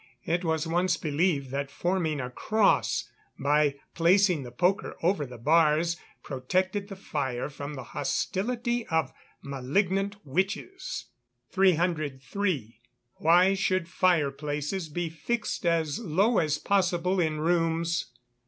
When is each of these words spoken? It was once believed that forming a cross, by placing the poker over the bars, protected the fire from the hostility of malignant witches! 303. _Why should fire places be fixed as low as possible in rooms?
It 0.25 0.43
was 0.43 0.65
once 0.65 0.97
believed 0.97 1.51
that 1.51 1.69
forming 1.69 2.19
a 2.19 2.31
cross, 2.31 3.07
by 3.37 3.75
placing 3.93 4.41
the 4.41 4.49
poker 4.51 4.95
over 5.03 5.27
the 5.27 5.37
bars, 5.37 5.95
protected 6.23 6.87
the 6.87 6.95
fire 6.95 7.49
from 7.49 7.75
the 7.75 7.83
hostility 7.83 8.87
of 8.87 9.13
malignant 9.43 10.15
witches! 10.25 11.05
303. 11.51 12.79
_Why 13.21 13.55
should 13.55 13.87
fire 13.87 14.31
places 14.31 14.89
be 14.89 15.07
fixed 15.11 15.67
as 15.67 15.99
low 15.99 16.39
as 16.39 16.57
possible 16.57 17.19
in 17.19 17.39
rooms? 17.39 18.11